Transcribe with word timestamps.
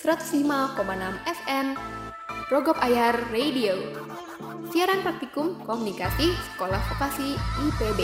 105,6 0.00 0.80
FM 1.28 1.76
Rogop 2.48 2.80
Ayar 2.80 3.20
Radio. 3.28 3.76
Siaran 4.72 5.04
praktikum 5.04 5.60
komunikasi 5.68 6.32
Sekolah 6.32 6.80
Vokasi 6.88 7.36
IPB 7.36 8.00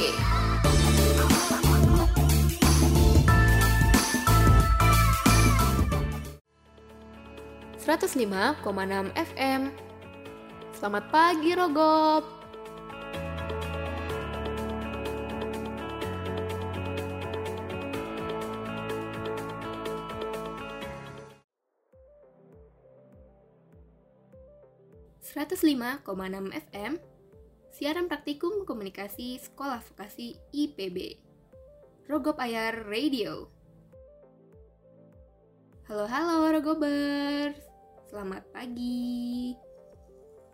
105,6 7.80 8.61
FM 9.17 9.73
Selamat 10.77 11.05
pagi 11.09 11.57
Rogop 11.57 12.36
105,6 25.46 26.03
FM, 26.75 26.99
siaran 27.71 28.11
praktikum 28.11 28.67
komunikasi 28.67 29.39
Sekolah 29.39 29.79
Vokasi 29.79 30.35
IPB. 30.50 31.23
Rogop 32.11 32.42
Ayar 32.42 32.83
Radio. 32.91 33.47
Halo 35.87 36.11
halo 36.11 36.51
Rogobers, 36.51 37.62
selamat 38.11 38.42
pagi. 38.51 39.55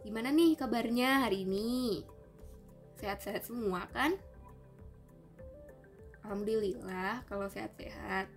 Gimana 0.05 0.28
nih 0.28 0.60
kabarnya 0.60 1.24
hari 1.24 1.48
ini? 1.48 2.05
Sehat-sehat 3.00 3.48
semua 3.48 3.88
kan? 3.97 4.12
Alhamdulillah 6.20 7.24
kalau 7.33 7.48
sehat-sehat. 7.48 8.28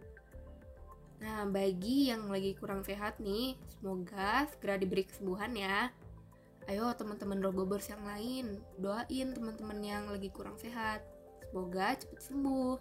Nah, 1.20 1.44
bagi 1.52 2.16
yang 2.16 2.32
lagi 2.32 2.56
kurang 2.56 2.88
sehat 2.88 3.20
nih, 3.20 3.60
semoga 3.76 4.48
segera 4.56 4.80
diberi 4.80 5.04
kesembuhan 5.04 5.52
ya. 5.52 5.92
Ayo 6.66 6.90
teman-teman 6.98 7.46
Rogobers 7.46 7.94
yang 7.94 8.02
lain, 8.02 8.58
doain 8.82 9.38
teman-teman 9.38 9.80
yang 9.86 10.10
lagi 10.10 10.34
kurang 10.34 10.58
sehat. 10.58 11.06
Semoga 11.46 11.94
cepat 11.94 12.22
sembuh. 12.26 12.78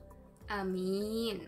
Amin. 0.49 1.45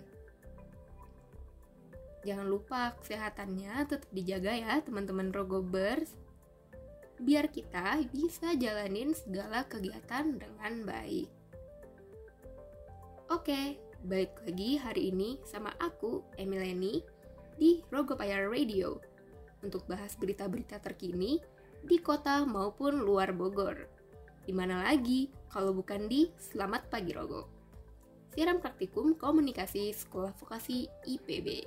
Jangan 2.28 2.45
lupa 2.45 2.93
kesehatannya 3.01 3.89
tetap 3.89 4.11
dijaga 4.12 4.53
ya 4.53 4.75
teman-teman 4.84 5.33
Rogobers. 5.33 6.12
Biar 7.17 7.48
kita 7.48 8.05
bisa 8.12 8.53
jalanin 8.53 9.17
segala 9.17 9.65
kegiatan 9.65 10.37
dengan 10.37 10.84
baik. 10.84 11.33
Oke, 13.33 13.81
baik 14.05 14.45
lagi 14.45 14.77
hari 14.77 15.09
ini 15.09 15.41
sama 15.48 15.73
aku, 15.81 16.21
Emileni, 16.37 17.00
di 17.56 17.81
Rogopaya 17.89 18.45
Radio. 18.45 19.00
Untuk 19.65 19.89
bahas 19.89 20.12
berita-berita 20.21 20.77
terkini 20.84 21.41
di 21.87 22.03
kota 22.03 22.42
maupun 22.42 22.98
luar 22.98 23.31
Bogor. 23.31 23.87
Di 24.42 24.51
mana 24.51 24.83
lagi 24.83 25.31
kalau 25.47 25.70
bukan 25.70 26.11
di 26.11 26.27
Selamat 26.34 26.91
Pagi 26.91 27.15
Rogo. 27.15 27.47
Siaran 28.34 28.59
praktikum 28.59 29.15
komunikasi 29.15 29.95
Sekolah 29.95 30.34
Vokasi 30.34 30.91
IPB. 31.06 31.62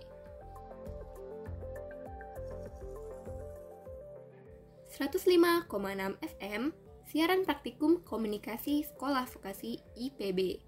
enam 5.00 6.14
FM, 6.20 6.76
siaran 7.08 7.48
praktikum 7.48 8.04
komunikasi 8.04 8.84
Sekolah 8.84 9.24
Vokasi 9.24 9.80
IPB. 9.96 10.60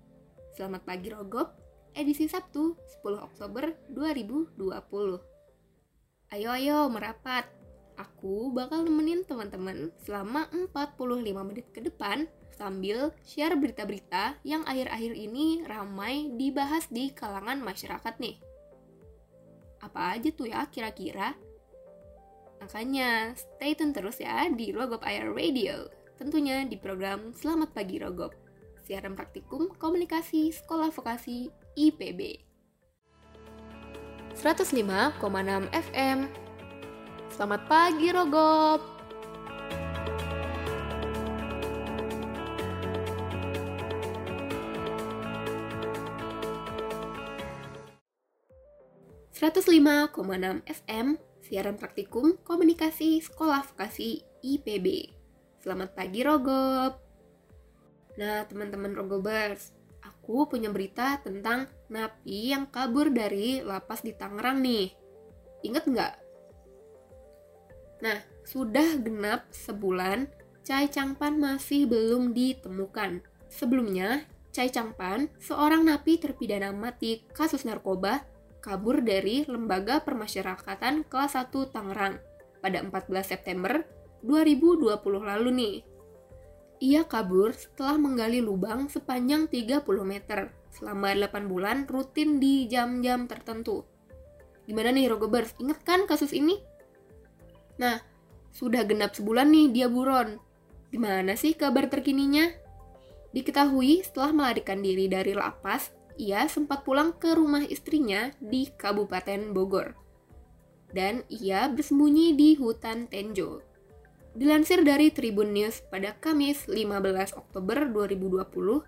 Selamat 0.56 0.88
pagi 0.88 1.12
Rogop, 1.12 1.52
edisi 1.92 2.32
Sabtu 2.32 2.80
10 3.04 3.20
Oktober 3.20 3.76
2020. 3.92 5.20
Ayo 6.32 6.48
ayo 6.56 6.88
merapat, 6.88 7.52
Aku 8.00 8.52
bakal 8.56 8.88
nemenin 8.88 9.28
teman-teman 9.28 9.92
selama 10.04 10.48
45 10.52 11.48
menit 11.48 11.68
ke 11.74 11.84
depan 11.84 12.30
sambil 12.56 13.10
share 13.26 13.58
berita-berita 13.58 14.38
yang 14.46 14.62
akhir-akhir 14.70 15.18
ini 15.18 15.66
ramai 15.66 16.30
dibahas 16.38 16.86
di 16.94 17.10
kalangan 17.10 17.58
masyarakat 17.58 18.16
nih. 18.22 18.38
Apa 19.82 20.14
aja 20.14 20.30
tuh 20.30 20.46
ya 20.46 20.70
kira-kira? 20.70 21.34
Makanya 22.62 23.34
stay 23.34 23.74
tune 23.74 23.90
terus 23.90 24.22
ya 24.22 24.46
di 24.54 24.70
Rogop 24.70 25.02
Air 25.02 25.34
Radio, 25.34 25.90
tentunya 26.22 26.62
di 26.62 26.78
program 26.78 27.34
Selamat 27.34 27.74
Pagi 27.74 27.98
Rogop, 27.98 28.38
siaran 28.86 29.18
praktikum 29.18 29.74
komunikasi 29.82 30.54
Sekolah 30.54 30.94
Vokasi 30.94 31.50
IPB. 31.74 32.46
105,6 34.38 35.18
FM 35.74 36.20
Selamat 37.32 37.64
pagi 37.64 38.12
Rogop. 38.12 38.84
...105,6 49.32 50.12
FM, 50.68 51.18
siaran 51.42 51.80
praktikum 51.80 52.36
komunikasi 52.44 53.24
Sekolah 53.24 53.64
Vokasi 53.64 54.22
IPB. 54.44 55.16
Selamat 55.64 55.96
pagi 55.96 56.28
Rogop. 56.28 57.00
Nah, 58.20 58.44
teman-teman 58.44 58.92
Rogobers, 58.92 59.72
aku 60.04 60.52
punya 60.52 60.68
berita 60.68 61.18
tentang 61.24 61.72
napi 61.88 62.52
yang 62.52 62.68
kabur 62.68 63.08
dari 63.08 63.64
lapas 63.64 64.04
di 64.04 64.12
Tangerang 64.14 64.60
nih. 64.60 64.92
Ingat 65.66 65.84
nggak 65.88 66.14
Nah, 68.02 68.18
sudah 68.42 68.98
genap 68.98 69.46
sebulan, 69.54 70.26
Chai 70.66 70.90
Changpan 70.90 71.38
masih 71.38 71.86
belum 71.86 72.34
ditemukan. 72.34 73.22
Sebelumnya, 73.50 74.26
Chai 74.50 74.74
Changpan, 74.74 75.30
seorang 75.38 75.86
napi 75.86 76.18
terpidana 76.18 76.74
mati 76.74 77.24
kasus 77.32 77.64
narkoba, 77.64 78.26
kabur 78.62 79.02
dari 79.02 79.46
Lembaga 79.46 80.02
Permasyarakatan 80.06 81.06
kelas 81.10 81.34
1 81.34 81.74
Tangerang 81.74 82.22
pada 82.62 82.78
14 82.82 83.26
September 83.26 83.82
2020 84.22 85.02
lalu 85.22 85.50
nih. 85.50 85.76
Ia 86.82 87.06
kabur 87.06 87.54
setelah 87.54 87.98
menggali 87.98 88.42
lubang 88.42 88.90
sepanjang 88.90 89.46
30 89.46 89.86
meter 90.02 90.50
selama 90.74 91.14
8 91.14 91.46
bulan 91.46 91.86
rutin 91.86 92.42
di 92.42 92.66
jam-jam 92.66 93.30
tertentu. 93.30 93.86
Gimana 94.66 94.90
nih 94.94 95.10
Rogobers, 95.10 95.54
inget 95.62 95.82
kan 95.86 96.06
kasus 96.10 96.34
ini? 96.34 96.58
Nah, 97.82 97.98
sudah 98.54 98.86
genap 98.86 99.18
sebulan 99.18 99.50
nih 99.50 99.68
dia 99.74 99.88
buron. 99.90 100.38
Gimana 100.94 101.34
sih 101.34 101.58
kabar 101.58 101.90
terkininya? 101.90 102.54
Diketahui 103.34 104.06
setelah 104.06 104.32
melarikan 104.36 104.86
diri 104.86 105.10
dari 105.10 105.34
lapas, 105.34 105.90
ia 106.22 106.46
sempat 106.46 106.86
pulang 106.86 107.18
ke 107.18 107.34
rumah 107.34 107.66
istrinya 107.66 108.30
di 108.38 108.70
Kabupaten 108.70 109.50
Bogor. 109.50 109.98
Dan 110.94 111.26
ia 111.32 111.72
bersembunyi 111.72 112.38
di 112.38 112.54
hutan 112.60 113.10
Tenjo. 113.10 113.64
Dilansir 114.36 114.84
dari 114.86 115.10
Tribun 115.10 115.56
News 115.56 115.82
pada 115.90 116.14
Kamis 116.20 116.68
15 116.68 117.34
Oktober 117.36 117.88
2020, 117.90 118.84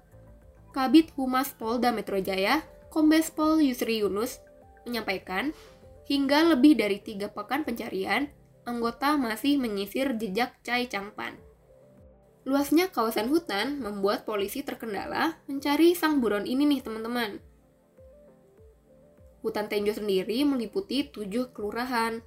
Kabit 0.76 1.12
Humas 1.16 1.52
Polda 1.56 1.90
Metro 1.96 2.20
Jaya, 2.20 2.64
Kombes 2.92 3.32
Pol 3.32 3.64
Yusri 3.64 4.04
Yunus, 4.04 4.40
menyampaikan 4.84 5.56
hingga 6.08 6.52
lebih 6.52 6.76
dari 6.76 7.00
tiga 7.00 7.32
pekan 7.32 7.64
pencarian, 7.64 8.28
anggota 8.64 9.20
masih 9.20 9.60
menyisir 9.60 10.16
jejak 10.16 10.56
Chai 10.64 10.88
Changpan. 10.88 11.36
Luasnya 12.44 12.92
kawasan 12.92 13.32
hutan 13.32 13.80
membuat 13.80 14.28
polisi 14.28 14.68
terkendala 14.68 15.40
mencari 15.48 15.96
sang 15.96 16.20
buron 16.20 16.44
ini 16.44 16.68
nih 16.68 16.84
teman-teman. 16.84 17.40
Hutan 19.44 19.68
Tenjo 19.68 19.96
sendiri 19.96 20.44
meliputi 20.48 21.08
tujuh 21.08 21.52
kelurahan. 21.52 22.24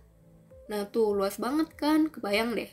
Nah 0.69 0.89
tuh 0.89 1.17
luas 1.17 1.37
banget 1.41 1.73
kan, 1.77 2.09
kebayang 2.09 2.57
deh. 2.57 2.69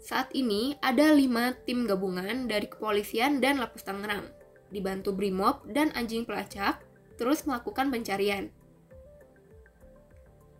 Saat 0.00 0.32
ini 0.36 0.76
ada 0.84 1.12
lima 1.12 1.56
tim 1.64 1.88
gabungan 1.88 2.48
dari 2.48 2.68
kepolisian 2.68 3.40
dan 3.40 3.60
Lapus 3.60 3.84
Tangerang, 3.84 4.28
dibantu 4.68 5.12
Brimob 5.16 5.64
dan 5.72 5.92
anjing 5.96 6.28
pelacak, 6.28 6.84
terus 7.16 7.48
melakukan 7.48 7.88
pencarian. 7.88 8.52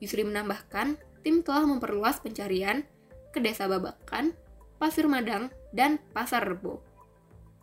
Yusri 0.00 0.24
menambahkan, 0.24 0.96
tim 1.26 1.43
telah 1.43 1.67
memperluas 1.67 2.23
pencarian 2.23 2.87
ke 3.34 3.43
Desa 3.43 3.67
Babakan, 3.67 4.31
Pasir 4.78 5.11
Madang, 5.11 5.50
dan 5.75 5.99
Pasar 6.14 6.46
Rebo. 6.46 6.87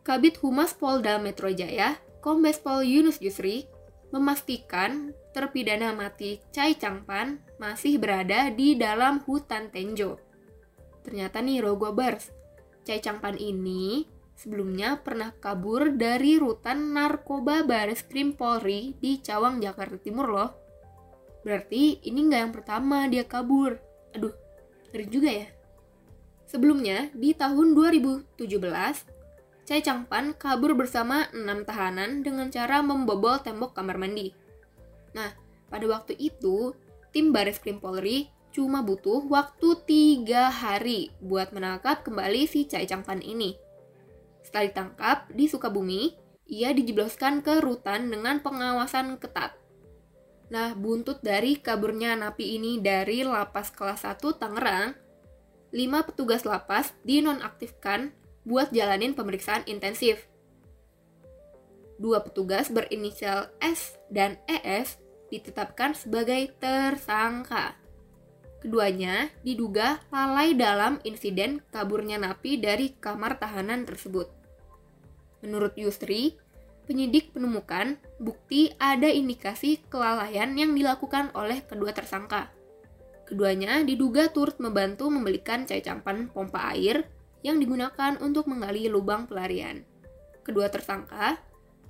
Kabit 0.03 0.35
Humas 0.43 0.75
Polda 0.75 1.15
Metro 1.15 1.47
Jaya, 1.47 1.95
Kombes 2.19 2.59
Pol 2.59 2.83
Yunus 2.83 3.23
Yusri, 3.23 3.63
memastikan 4.11 5.15
terpidana 5.31 5.95
mati 5.95 6.43
Chai 6.51 6.75
Changpan 6.75 7.39
masih 7.55 8.03
berada 8.03 8.51
di 8.51 8.75
dalam 8.75 9.23
hutan 9.23 9.71
Tenjo. 9.71 10.19
Ternyata 11.07 11.39
nih 11.39 11.63
Rogobers, 11.63 12.35
Chai 12.83 12.99
Changpan 12.99 13.39
ini 13.39 14.03
sebelumnya 14.35 14.99
pernah 14.99 15.31
kabur 15.39 15.95
dari 15.95 16.35
rutan 16.35 16.91
narkoba 16.91 17.63
Baris 17.63 18.03
Krim 18.03 18.35
Polri 18.35 18.91
di 18.99 19.23
Cawang, 19.23 19.63
Jakarta 19.63 19.95
Timur 20.03 20.27
loh. 20.27 20.62
Berarti 21.43 21.99
ini 22.07 22.19
nggak 22.31 22.41
yang 22.47 22.53
pertama 22.55 23.05
dia 23.11 23.27
kabur. 23.27 23.75
Aduh, 24.15 24.33
ngeri 24.91 25.05
juga 25.11 25.29
ya. 25.29 25.47
Sebelumnya, 26.47 27.09
di 27.11 27.35
tahun 27.35 27.75
2017, 27.75 28.39
Chai 29.63 29.79
Changpan 29.79 30.35
kabur 30.35 30.75
bersama 30.75 31.31
enam 31.31 31.63
tahanan 31.63 32.19
dengan 32.19 32.51
cara 32.51 32.83
membobol 32.83 33.39
tembok 33.39 33.71
kamar 33.75 33.95
mandi. 33.95 34.35
Nah, 35.15 35.31
pada 35.71 35.85
waktu 35.87 36.19
itu, 36.19 36.75
tim 37.15 37.31
Baris 37.31 37.57
Krim 37.57 37.79
Polri 37.79 38.27
cuma 38.53 38.85
butuh 38.85 39.25
waktu 39.25 39.73
tiga 39.89 40.53
hari 40.53 41.09
buat 41.23 41.49
menangkap 41.55 42.05
kembali 42.05 42.45
si 42.45 42.69
Chai 42.69 42.85
Changpan 42.85 43.23
ini. 43.23 43.57
Setelah 44.45 44.69
ditangkap 44.69 45.17
di 45.33 45.49
Sukabumi, 45.49 46.13
ia 46.45 46.75
dijebloskan 46.75 47.41
ke 47.41 47.63
rutan 47.63 48.11
dengan 48.11 48.43
pengawasan 48.43 49.17
ketat. 49.17 49.62
Nah, 50.51 50.75
buntut 50.75 51.23
dari 51.23 51.55
kaburnya 51.59 52.19
napi 52.19 52.59
ini 52.59 52.81
dari 52.83 53.23
lapas 53.23 53.71
kelas 53.71 54.03
1 54.03 54.19
Tangerang, 54.35 54.91
lima 55.71 56.03
petugas 56.03 56.43
lapas 56.43 56.91
dinonaktifkan 57.07 58.11
buat 58.43 58.69
jalanin 58.75 59.15
pemeriksaan 59.15 59.63
intensif. 59.65 60.27
Dua 61.95 62.19
petugas 62.19 62.67
berinisial 62.67 63.49
S 63.63 63.95
dan 64.11 64.35
ES 64.45 64.99
ditetapkan 65.31 65.95
sebagai 65.95 66.51
tersangka. 66.59 67.79
Keduanya 68.61 69.27
diduga 69.43 69.99
lalai 70.07 70.55
dalam 70.55 70.99
insiden 71.03 71.59
kaburnya 71.73 72.15
napi 72.21 72.55
dari 72.59 72.95
kamar 72.95 73.39
tahanan 73.41 73.83
tersebut. 73.83 74.31
Menurut 75.43 75.75
Yusri, 75.75 76.39
penyidik 76.87 77.35
menemukan 77.35 77.99
bukti 78.23 78.71
ada 78.79 79.11
indikasi 79.11 79.83
kelalaian 79.91 80.55
yang 80.55 80.71
dilakukan 80.71 81.35
oleh 81.35 81.59
kedua 81.67 81.91
tersangka. 81.91 82.49
Keduanya 83.27 83.83
diduga 83.83 84.31
turut 84.31 84.55
membantu 84.63 85.11
membelikan 85.11 85.67
cai 85.67 85.83
campan 85.83 86.31
pompa 86.31 86.71
air 86.71 87.03
yang 87.43 87.59
digunakan 87.59 88.15
untuk 88.23 88.47
menggali 88.47 88.87
lubang 88.87 89.27
pelarian. 89.27 89.83
Kedua 90.47 90.71
tersangka 90.71 91.39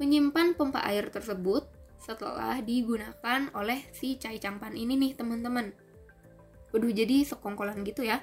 menyimpan 0.01 0.57
pompa 0.57 0.81
air 0.89 1.13
tersebut 1.13 1.69
setelah 2.01 2.59
digunakan 2.59 3.47
oleh 3.53 3.85
si 3.93 4.17
cai 4.17 4.41
campan 4.41 4.73
ini 4.73 4.97
nih 4.97 5.13
teman-teman. 5.15 5.71
Waduh 6.73 6.89
jadi 6.89 7.21
sekongkolan 7.23 7.85
gitu 7.85 8.01
ya. 8.03 8.19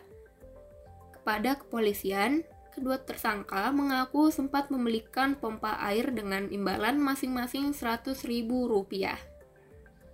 Kepada 1.15 1.57
kepolisian, 1.63 2.43
kedua 2.71 3.03
tersangka 3.03 3.69
mengaku 3.75 4.31
sempat 4.31 4.71
membelikan 4.71 5.37
pompa 5.37 5.79
air 5.83 6.11
dengan 6.15 6.47
imbalan 6.49 6.97
masing-masing 6.99 7.75
100 7.75 8.27
ribu 8.27 8.71
rupiah. 8.71 9.19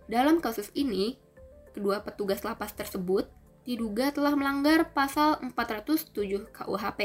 Dalam 0.06 0.38
kasus 0.40 0.70
ini, 0.72 1.18
kedua 1.76 2.00
petugas 2.00 2.42
lapas 2.46 2.72
tersebut 2.72 3.28
diduga 3.66 4.14
telah 4.14 4.32
melanggar 4.38 4.94
pasal 4.94 5.42
407 5.42 6.48
KUHP 6.54 7.00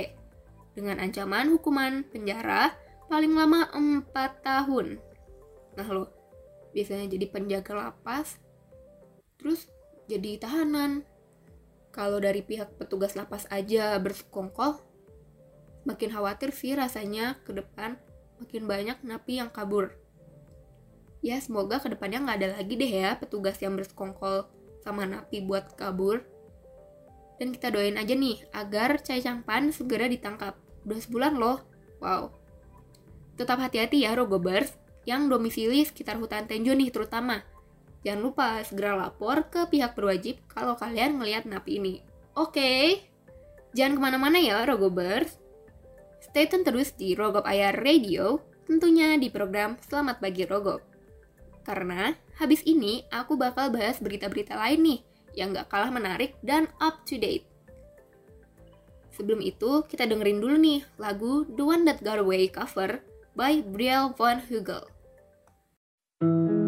dengan 0.78 1.02
ancaman 1.02 1.52
hukuman 1.52 2.06
penjara 2.08 2.72
paling 3.12 3.34
lama 3.34 3.68
4 3.74 4.08
tahun. 4.46 5.02
Nah 5.76 5.88
lo, 5.90 6.08
biasanya 6.72 7.12
jadi 7.12 7.26
penjaga 7.28 7.76
lapas, 7.76 8.40
terus 9.36 9.68
jadi 10.08 10.40
tahanan, 10.40 11.04
kalau 11.92 12.24
dari 12.24 12.40
pihak 12.40 12.80
petugas 12.80 13.20
lapas 13.20 13.48
aja 13.52 14.00
bersekongkol, 14.00 14.80
makin 15.88 16.14
khawatir 16.14 16.54
sih 16.54 16.78
rasanya 16.78 17.40
ke 17.42 17.56
depan 17.58 17.98
makin 18.42 18.66
banyak 18.66 18.98
napi 19.06 19.38
yang 19.38 19.54
kabur. 19.54 19.94
Ya 21.22 21.38
semoga 21.38 21.78
ke 21.78 21.94
depannya 21.94 22.26
nggak 22.26 22.38
ada 22.42 22.50
lagi 22.58 22.74
deh 22.74 22.92
ya 22.92 23.14
petugas 23.18 23.62
yang 23.62 23.78
bersekongkol 23.78 24.50
sama 24.82 25.06
napi 25.06 25.46
buat 25.46 25.78
kabur. 25.78 26.26
Dan 27.38 27.54
kita 27.54 27.74
doain 27.74 27.98
aja 27.98 28.14
nih 28.14 28.42
agar 28.54 29.02
Cai 29.02 29.22
Changpan 29.22 29.70
segera 29.70 30.10
ditangkap. 30.10 30.58
Udah 30.86 31.00
sebulan 31.02 31.38
loh. 31.38 31.62
Wow. 32.02 32.34
Tetap 33.38 33.62
hati-hati 33.62 34.06
ya 34.06 34.14
Rogobers 34.18 34.74
yang 35.06 35.30
domisili 35.30 35.82
sekitar 35.82 36.18
hutan 36.22 36.46
Tenjo 36.46 36.74
nih 36.74 36.94
terutama. 36.94 37.42
Jangan 38.02 38.22
lupa 38.22 38.48
segera 38.66 38.98
lapor 38.98 39.46
ke 39.50 39.70
pihak 39.70 39.94
berwajib 39.94 40.42
kalau 40.50 40.74
kalian 40.78 41.22
ngelihat 41.22 41.46
napi 41.46 41.78
ini. 41.78 42.02
Oke, 42.34 42.58
okay. 42.58 42.86
jangan 43.78 43.98
ke 43.98 44.02
mana-mana 44.02 44.38
ya 44.42 44.62
Rogobers. 44.66 45.41
Stay 46.32 46.48
tune 46.48 46.64
terus 46.64 46.96
di 46.96 47.12
Rogop 47.12 47.44
Ayar 47.44 47.76
Radio, 47.84 48.40
tentunya 48.64 49.20
di 49.20 49.28
program 49.28 49.76
Selamat 49.84 50.24
Pagi 50.24 50.48
Rogop. 50.48 50.80
Karena 51.68 52.16
habis 52.40 52.64
ini 52.64 53.04
aku 53.12 53.36
bakal 53.36 53.68
bahas 53.68 54.00
berita-berita 54.00 54.56
lain 54.56 54.80
nih 54.80 55.00
yang 55.36 55.52
gak 55.52 55.68
kalah 55.68 55.92
menarik 55.92 56.40
dan 56.40 56.72
up 56.80 57.04
to 57.04 57.20
date. 57.20 57.44
Sebelum 59.12 59.44
itu, 59.44 59.84
kita 59.92 60.08
dengerin 60.08 60.40
dulu 60.40 60.56
nih 60.56 60.80
lagu 60.96 61.44
The 61.52 61.64
One 61.68 61.84
That 61.84 62.00
Got 62.00 62.24
Away 62.24 62.48
cover 62.48 63.04
by 63.36 63.60
Brielle 63.68 64.16
Von 64.16 64.40
Hugel. 64.48 64.88
Mbak. 66.24 66.61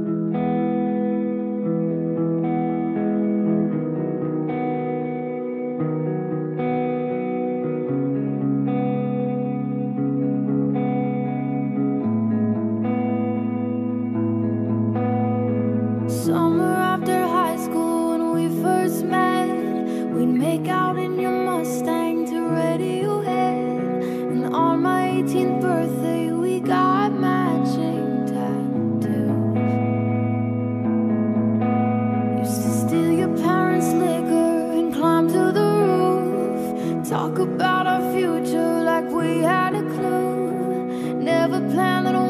Talk 37.13 37.37
about 37.37 37.85
our 37.85 38.11
future 38.11 38.81
like 38.81 39.07
we 39.11 39.37
had 39.43 39.75
a 39.75 39.83
clue. 39.83 41.13
Never 41.21 41.59
planned 41.69 42.07
that. 42.07 42.22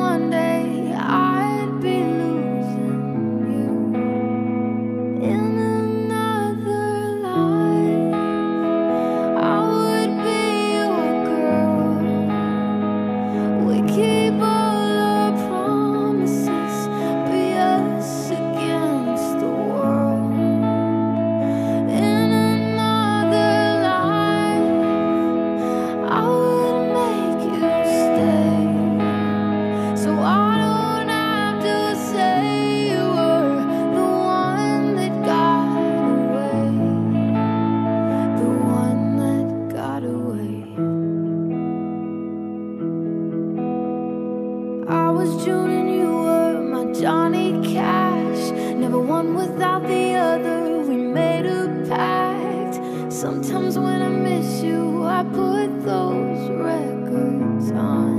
the 49.82 50.13
other, 50.13 50.82
we 50.82 50.96
made 50.96 51.46
a 51.46 51.68
pact. 51.89 52.75
Sometimes 53.12 53.77
when 53.77 54.01
I 54.01 54.10
miss 54.10 54.62
you, 54.62 55.03
I 55.03 55.24
put 55.24 55.84
those 55.84 56.50
records 56.51 57.72
on. 57.72 58.13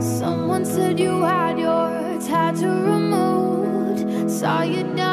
Someone 0.00 0.64
said 0.64 0.98
you 1.00 1.22
had 1.22 1.58
your 1.58 2.20
tattoo 2.20 2.84
removed, 2.94 4.30
saw 4.30 4.62
you 4.62 4.84
down. 4.94 5.07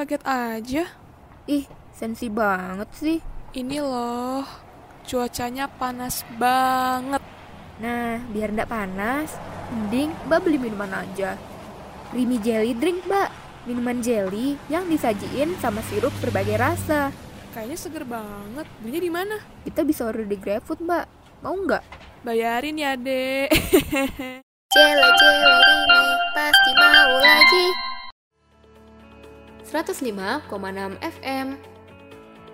Kaget 0.00 0.24
aja. 0.24 0.84
Ih, 1.44 1.68
sensi 1.92 2.32
banget 2.32 2.88
sih. 2.96 3.20
Ini 3.52 3.84
loh, 3.84 4.48
cuacanya 5.04 5.68
panas 5.68 6.24
banget. 6.40 7.20
Nah, 7.84 8.16
biar 8.32 8.48
ndak 8.48 8.72
panas, 8.72 9.36
mending 9.68 10.08
Mbak 10.24 10.40
beli 10.40 10.56
minuman 10.56 11.04
aja. 11.04 11.36
Creamy 12.08 12.40
jelly 12.40 12.72
drink, 12.72 13.04
Mbak. 13.04 13.28
Minuman 13.68 14.00
jelly 14.00 14.56
yang 14.72 14.88
disajiin 14.88 15.60
sama 15.60 15.84
sirup 15.84 16.16
berbagai 16.24 16.56
rasa. 16.56 17.12
Kayaknya 17.52 17.76
seger 17.76 18.04
banget. 18.08 18.64
Belinya 18.80 19.00
di 19.04 19.12
mana? 19.12 19.36
Kita 19.68 19.84
bisa 19.84 20.08
order 20.08 20.24
di 20.24 20.40
GrabFood, 20.40 20.80
Mbak. 20.80 21.04
Mau 21.44 21.52
nggak? 21.60 21.84
Bayarin 22.24 22.80
ya, 22.80 22.96
Dek. 22.96 23.52
Cele 24.70 25.08
cele 25.20 25.58
ini 25.60 26.02
pasti 26.32 26.70
105,6 29.80 31.00
FM. 31.00 31.56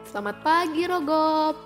Selamat 0.07 0.47
pagi, 0.47 0.87
Rogop. 0.87 1.59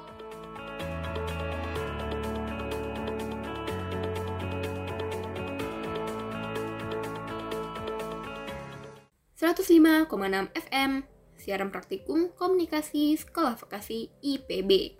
...105,6 9.37 10.09
FM... 10.57 11.05
...siaran 11.37 11.69
praktikum 11.69 12.33
komunikasi 12.33 13.21
sekolah 13.21 13.61
vokasi 13.61 14.09
IPB. 14.25 14.97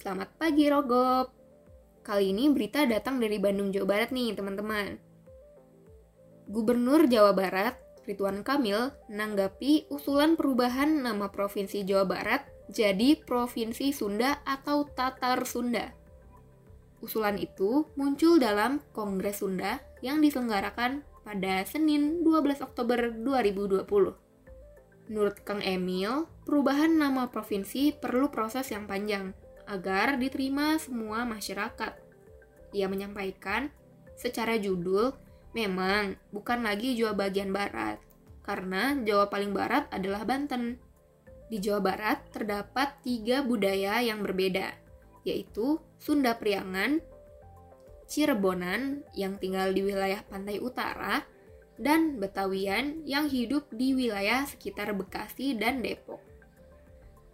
Selamat 0.00 0.32
pagi, 0.40 0.72
Rogop. 0.72 1.36
Kali 2.00 2.32
ini 2.32 2.48
berita 2.48 2.88
datang 2.88 3.20
dari 3.20 3.36
Bandung, 3.36 3.76
Jawa 3.76 3.92
Barat 3.92 4.08
nih, 4.08 4.32
teman-teman. 4.32 4.96
Gubernur 6.48 7.04
Jawa 7.04 7.36
Barat, 7.36 7.76
Ridwan 8.08 8.40
Kamil, 8.40 8.88
menanggapi 9.12 9.92
usulan 9.92 10.32
perubahan 10.32 11.04
nama 11.04 11.28
Provinsi 11.28 11.84
Jawa 11.84 12.08
Barat 12.08 12.40
jadi 12.72 13.20
Provinsi 13.20 13.92
Sunda 13.92 14.40
atau 14.48 14.88
Tatar 14.88 15.44
Sunda. 15.44 15.92
Usulan 17.04 17.36
itu 17.36 17.84
muncul 18.00 18.40
dalam 18.40 18.80
Kongres 18.96 19.44
Sunda 19.44 19.84
yang 20.00 20.24
diselenggarakan 20.24 21.04
pada 21.20 21.60
Senin 21.68 22.24
12 22.24 22.64
Oktober 22.64 23.12
2020. 23.12 23.84
Menurut 25.08 25.36
Kang 25.44 25.60
Emil, 25.60 26.24
perubahan 26.48 26.96
nama 26.96 27.28
provinsi 27.28 27.92
perlu 27.92 28.32
proses 28.32 28.72
yang 28.72 28.88
panjang 28.88 29.36
agar 29.68 30.16
diterima 30.16 30.80
semua 30.80 31.28
masyarakat. 31.28 31.92
Ia 32.72 32.88
menyampaikan, 32.88 33.68
secara 34.16 34.56
judul, 34.56 35.12
memang 35.58 36.14
bukan 36.30 36.62
lagi 36.62 36.94
Jawa 36.94 37.18
bagian 37.18 37.50
barat, 37.50 37.98
karena 38.46 38.94
Jawa 39.02 39.26
paling 39.26 39.50
barat 39.50 39.90
adalah 39.90 40.22
Banten. 40.22 40.78
Di 41.48 41.58
Jawa 41.58 41.80
Barat 41.80 42.28
terdapat 42.28 43.00
tiga 43.00 43.40
budaya 43.40 44.04
yang 44.04 44.20
berbeda, 44.20 44.68
yaitu 45.24 45.80
Sunda 45.96 46.36
Priangan, 46.36 47.00
Cirebonan 48.04 49.04
yang 49.16 49.40
tinggal 49.40 49.72
di 49.72 49.80
wilayah 49.84 50.20
pantai 50.28 50.60
utara, 50.60 51.24
dan 51.80 52.20
Betawian 52.20 53.00
yang 53.08 53.32
hidup 53.32 53.64
di 53.72 53.96
wilayah 53.96 54.44
sekitar 54.44 54.92
Bekasi 54.92 55.56
dan 55.56 55.80
Depok. 55.80 56.20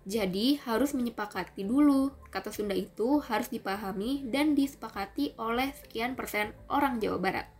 Jadi 0.04 0.61
harus 0.62 0.93
menyepakati 0.93 1.64
dulu, 1.64 2.12
kata 2.28 2.52
Sunda 2.52 2.76
itu 2.76 3.25
harus 3.25 3.49
dipahami 3.49 4.28
dan 4.28 4.52
disepakati 4.52 5.33
oleh 5.40 5.73
sekian 5.81 6.12
persen 6.12 6.52
orang 6.69 7.00
Jawa 7.00 7.19
Barat. 7.19 7.53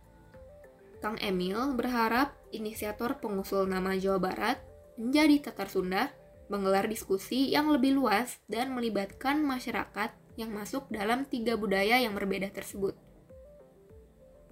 Kang 1.05 1.21
Emil 1.21 1.77
berharap 1.77 2.33
inisiator 2.49 3.21
pengusul 3.21 3.69
nama 3.69 3.93
Jawa 3.93 4.17
Barat 4.17 4.57
menjadi 4.97 5.37
Tatar 5.45 5.69
Sunda 5.69 6.09
menggelar 6.49 6.89
diskusi 6.89 7.53
yang 7.53 7.69
lebih 7.69 7.93
luas 7.93 8.41
dan 8.49 8.73
melibatkan 8.73 9.37
masyarakat 9.45 10.09
yang 10.33 10.49
masuk 10.49 10.89
dalam 10.89 11.29
tiga 11.29 11.53
budaya 11.61 12.01
yang 12.01 12.17
berbeda 12.17 12.49
tersebut. 12.49 12.97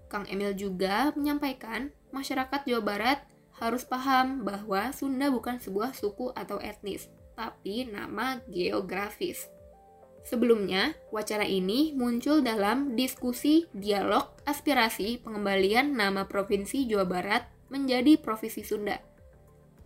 Kang 0.05 0.29
Emil 0.29 0.53
juga 0.53 1.09
menyampaikan 1.17 1.89
masyarakat 2.13 2.69
Jawa 2.69 2.85
Barat 2.85 3.25
harus 3.57 3.81
paham 3.81 4.45
bahwa 4.45 4.93
Sunda 4.93 5.33
bukan 5.33 5.57
sebuah 5.57 5.97
suku 5.97 6.37
atau 6.37 6.61
etnis, 6.61 7.09
tapi 7.33 7.89
nama 7.89 8.37
geografis. 8.45 9.49
Sebelumnya, 10.23 10.95
wacana 11.11 11.43
ini 11.43 11.91
muncul 11.91 12.39
dalam 12.39 12.95
diskusi 12.95 13.67
dialog 13.75 14.31
aspirasi 14.47 15.19
pengembalian 15.19 15.99
nama 15.99 16.23
Provinsi 16.31 16.87
Jawa 16.87 17.03
Barat 17.03 17.43
menjadi 17.67 18.15
Provinsi 18.15 18.63
Sunda 18.63 19.13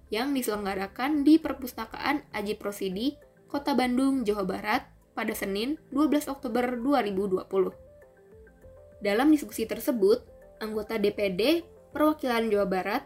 yang 0.08 0.32
diselenggarakan 0.32 1.28
di 1.28 1.36
Perpustakaan 1.36 2.24
Aji 2.32 2.56
Prosidi, 2.56 3.18
Kota 3.52 3.76
Bandung, 3.76 4.24
Jawa 4.24 4.48
Barat 4.48 4.88
pada 5.18 5.34
Senin 5.34 5.76
12 5.92 6.32
Oktober 6.32 6.80
2020. 6.80 7.44
Dalam 9.04 9.28
diskusi 9.34 9.66
tersebut, 9.66 10.22
anggota 10.62 11.02
DPD 11.02 11.66
Perwakilan 11.92 12.54
Jawa 12.54 12.68
Barat, 12.70 13.04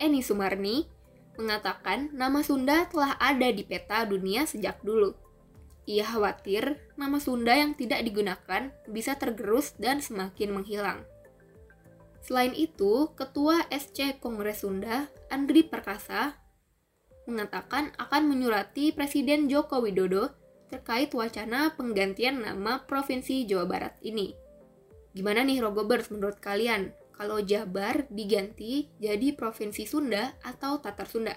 Eni 0.00 0.24
Sumarni, 0.24 0.88
mengatakan 1.36 2.08
nama 2.16 2.40
Sunda 2.40 2.88
telah 2.88 3.16
ada 3.20 3.48
di 3.52 3.62
peta 3.64 4.04
dunia 4.08 4.48
sejak 4.48 4.80
dulu. 4.80 5.12
Ia 5.90 6.06
khawatir 6.06 6.78
nama 6.94 7.18
Sunda 7.18 7.50
yang 7.50 7.74
tidak 7.74 8.06
digunakan 8.06 8.70
bisa 8.86 9.18
tergerus 9.18 9.74
dan 9.74 9.98
semakin 9.98 10.54
menghilang. 10.54 11.02
Selain 12.22 12.54
itu, 12.54 13.10
Ketua 13.18 13.66
SC 13.74 14.22
Kongres 14.22 14.62
Sunda, 14.62 15.10
Andri 15.34 15.66
Perkasa, 15.66 16.38
mengatakan 17.26 17.90
akan 17.98 18.22
menyurati 18.30 18.94
Presiden 18.94 19.50
Joko 19.50 19.82
Widodo 19.82 20.30
terkait 20.70 21.10
wacana 21.10 21.74
penggantian 21.74 22.38
nama 22.38 22.86
Provinsi 22.86 23.42
Jawa 23.42 23.66
Barat 23.66 23.98
ini. 24.06 24.30
Gimana 25.10 25.42
nih 25.42 25.58
Rogobers 25.58 26.14
menurut 26.14 26.38
kalian? 26.38 26.94
Kalau 27.18 27.42
Jabar 27.42 28.06
diganti 28.14 28.86
jadi 29.02 29.34
Provinsi 29.34 29.90
Sunda 29.90 30.38
atau 30.46 30.78
Tatar 30.78 31.10
Sunda? 31.10 31.34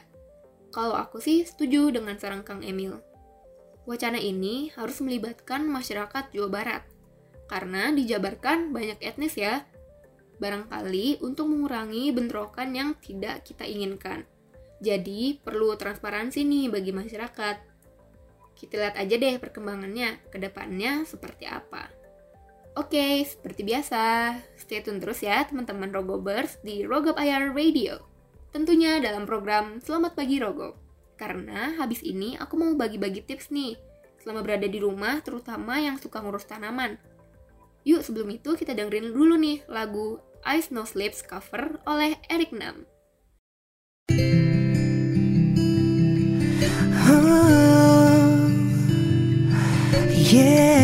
Kalau 0.70 0.94
aku 0.94 1.18
sih 1.18 1.42
setuju 1.42 1.90
dengan 1.90 2.22
saran 2.22 2.46
Kang 2.46 2.62
Emil. 2.62 3.13
Wacana 3.84 4.16
ini 4.16 4.72
harus 4.80 5.04
melibatkan 5.04 5.68
masyarakat 5.68 6.32
Jawa 6.32 6.50
Barat. 6.50 6.84
Karena 7.52 7.92
dijabarkan 7.92 8.72
banyak 8.72 9.04
etnis 9.04 9.36
ya. 9.36 9.68
Barangkali 10.40 11.20
untuk 11.20 11.52
mengurangi 11.52 12.16
bentrokan 12.16 12.72
yang 12.72 12.96
tidak 13.04 13.44
kita 13.44 13.68
inginkan. 13.68 14.24
Jadi 14.80 15.40
perlu 15.40 15.76
transparansi 15.76 16.44
nih 16.48 16.68
bagi 16.72 16.92
masyarakat. 16.96 17.58
Kita 18.56 18.74
lihat 18.80 18.96
aja 18.96 19.16
deh 19.20 19.36
perkembangannya, 19.40 20.32
ke 20.32 20.40
depannya 20.40 21.04
seperti 21.04 21.48
apa. 21.48 21.92
Oke, 22.74 23.22
seperti 23.22 23.62
biasa, 23.68 24.34
stay 24.58 24.82
tune 24.82 24.98
terus 24.98 25.22
ya 25.22 25.46
teman-teman 25.46 25.94
Rogobers 25.94 26.58
di 26.66 26.88
Rogop 26.88 27.20
IR 27.22 27.54
Radio. 27.54 28.02
Tentunya 28.50 28.98
dalam 28.98 29.30
program 29.30 29.78
Selamat 29.78 30.18
Pagi 30.18 30.42
Rogo. 30.42 30.83
Karena 31.16 31.78
habis 31.78 32.02
ini 32.02 32.36
aku 32.36 32.58
mau 32.58 32.74
bagi-bagi 32.74 33.24
tips 33.24 33.54
nih, 33.54 33.78
selama 34.24 34.42
berada 34.42 34.66
di 34.66 34.80
rumah 34.80 35.20
terutama 35.22 35.78
yang 35.78 36.00
suka 36.00 36.24
ngurus 36.24 36.48
tanaman. 36.48 36.98
Yuk 37.84 38.00
sebelum 38.00 38.32
itu 38.32 38.56
kita 38.56 38.72
dengerin 38.72 39.12
dulu 39.12 39.36
nih 39.36 39.62
lagu 39.68 40.24
Ice 40.56 40.72
No 40.72 40.88
Sleeps 40.88 41.24
cover 41.24 41.84
oleh 41.84 42.16
Eric 42.32 42.56
Nam. 42.56 42.88
Oh, 47.04 48.40
yeah. 50.32 50.83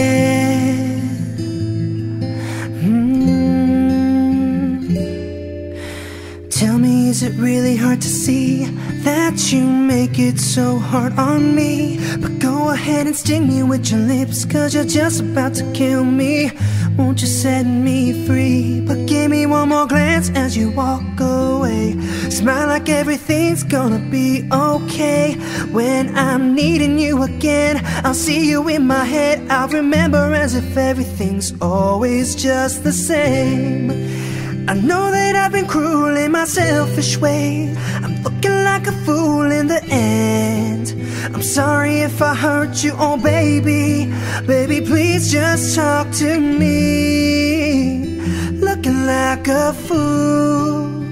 Is 7.20 7.24
it 7.24 7.34
really 7.34 7.76
hard 7.76 8.00
to 8.00 8.08
see 8.08 8.64
that 9.04 9.52
you 9.52 9.62
make 9.62 10.18
it 10.18 10.40
so 10.40 10.78
hard 10.80 11.20
on 11.20 11.54
me? 11.54 12.00
But 12.18 12.40
go 12.40 12.70
ahead 12.70 13.08
and 13.08 13.14
sting 13.14 13.46
me 13.46 13.62
with 13.62 13.92
your 13.92 14.00
lips, 14.00 14.46
cause 14.46 14.74
you're 14.74 14.86
just 14.86 15.20
about 15.20 15.54
to 15.56 15.70
kill 15.74 16.06
me. 16.06 16.50
Won't 16.98 17.20
you 17.20 17.28
set 17.28 17.64
me 17.66 18.26
free? 18.26 18.80
But 18.88 19.06
give 19.06 19.32
me 19.32 19.46
one 19.46 19.68
more 19.68 19.86
glance 19.86 20.30
as 20.30 20.56
you 20.56 20.72
walk 20.72 21.20
away. 21.20 22.00
Smile 22.30 22.68
like 22.68 22.88
everything's 22.88 23.64
gonna 23.66 24.00
be 24.10 24.48
okay. 24.50 25.34
When 25.74 26.18
I'm 26.18 26.56
needing 26.56 26.98
you 26.98 27.24
again, 27.24 27.82
I'll 28.06 28.14
see 28.14 28.50
you 28.50 28.66
in 28.70 28.88
my 28.88 29.04
head. 29.04 29.46
I'll 29.52 29.68
remember 29.68 30.34
as 30.34 30.56
if 30.56 30.78
everything's 30.78 31.54
always 31.62 32.34
just 32.34 32.86
the 32.86 32.94
same. 32.94 34.29
I 34.70 34.76
know 34.76 35.10
that 35.10 35.36
I've 35.36 35.52
been 35.52 35.66
cruel 35.66 36.16
in 36.16 36.32
my 36.32 36.46
selfish 36.46 37.18
way. 37.18 37.76
I'm 38.04 38.22
looking 38.22 38.64
like 38.64 38.86
a 38.86 38.92
fool 39.04 39.50
in 39.50 39.66
the 39.66 39.84
end. 39.90 40.92
I'm 41.34 41.42
sorry 41.42 42.02
if 42.02 42.22
I 42.22 42.36
hurt 42.36 42.84
you, 42.84 42.94
oh 43.00 43.18
baby. 43.18 44.14
Baby, 44.46 44.82
please 44.82 45.32
just 45.32 45.76
talk 45.76 46.12
to 46.22 46.40
me. 46.40 48.20
Looking 48.68 49.08
like 49.08 49.48
a 49.48 49.74
fool. 49.74 51.04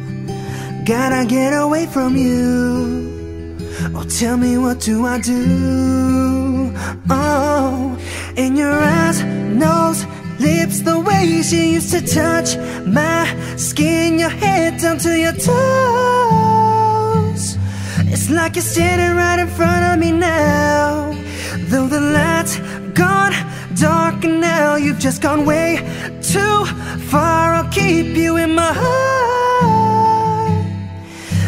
Gotta 0.86 1.26
get 1.26 1.54
away 1.54 1.88
from 1.88 2.16
you. 2.16 3.66
Oh, 3.96 4.04
tell 4.04 4.38
me 4.38 4.60
what 4.60 4.82
do 4.82 5.04
I 5.08 5.20
do? 5.20 6.27
She 11.44 11.74
used 11.74 11.92
to 11.92 12.02
touch 12.02 12.58
my 12.86 13.26
skin, 13.58 14.20
your 14.20 14.30
head 14.30 14.80
down 14.82 14.98
to 15.00 15.18
your 15.18 15.34
toes. 15.34 15.58
It's 18.12 18.30
like 18.30 18.56
you're 18.56 18.64
standing 18.64 19.16
right 19.16 19.40
in 19.40 19.48
front 19.48 19.84
of 19.86 20.00
me 20.00 20.12
now. 20.12 21.14
Though 21.70 21.88
the 21.88 22.00
lights 22.00 22.60
gone 22.94 23.34
dark 23.76 24.24
now 24.24 24.76
you've 24.76 25.00
just 25.00 25.22
gone 25.22 25.46
way 25.46 25.78
too 26.22 26.66
far. 27.12 27.54
I'll 27.54 27.70
keep 27.72 28.16
you 28.16 28.38
in 28.38 28.56
my 28.56 28.74
heart. 28.74 29.08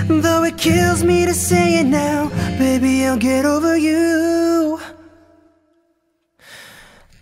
Though 0.07 0.43
it 0.43 0.57
kills 0.57 1.03
me 1.03 1.25
to 1.25 1.33
say 1.33 1.79
it 1.79 1.85
now, 1.85 2.29
baby, 2.57 3.05
I'll 3.05 3.17
get 3.17 3.45
over 3.45 3.77
you. 3.77 4.79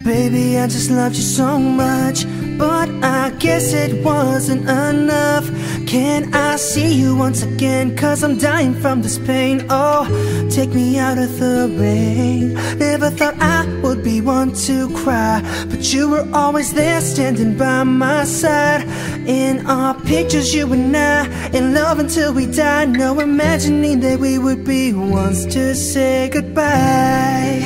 Baby, 0.03 0.57
I 0.57 0.67
just 0.67 0.89
loved 0.89 1.15
you 1.15 1.21
so 1.21 1.59
much, 1.59 2.25
but 2.57 2.89
I 3.03 3.29
guess 3.39 3.73
it 3.73 4.03
wasn't 4.03 4.63
enough. 4.69 5.45
Can 5.87 6.33
I 6.33 6.57
see 6.57 6.93
you 6.93 7.15
once 7.15 7.43
again? 7.43 7.95
Cause 7.95 8.23
I'm 8.23 8.37
dying 8.37 8.73
from 8.73 9.01
this 9.01 9.17
pain. 9.19 9.65
Oh, 9.69 10.05
take 10.51 10.71
me 10.71 10.97
out 10.97 11.17
of 11.17 11.39
the 11.39 11.73
rain. 11.79 12.55
Never 12.77 13.09
thought 13.09 13.35
I 13.39 13.65
would 13.83 14.03
be 14.03 14.21
one 14.21 14.51
to 14.67 14.93
cry, 14.97 15.41
but 15.69 15.93
you 15.93 16.09
were 16.09 16.27
always 16.33 16.73
there 16.73 17.01
standing 17.01 17.57
by 17.57 17.83
my 17.83 18.23
side. 18.23 18.87
In 19.27 19.65
our 19.67 19.93
pictures, 20.01 20.53
you 20.53 20.71
and 20.73 20.95
I, 20.95 21.49
in 21.49 21.73
love 21.73 21.99
until 21.99 22.33
we 22.33 22.45
die. 22.45 22.85
No 22.85 23.19
imagining 23.19 23.99
that 24.01 24.19
we 24.19 24.37
would 24.39 24.65
be 24.65 24.93
ones 24.93 25.45
to 25.47 25.75
say 25.75 26.29
goodbye. 26.29 27.61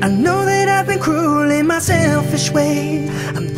I 0.00 0.08
know 0.08 0.44
that 0.44 0.68
I've 0.68 0.86
been 0.86 1.00
cruel 1.00 1.50
in 1.50 1.66
my 1.66 1.80
selfish 1.80 2.50
way. 2.50 3.08
I'm 3.36 3.57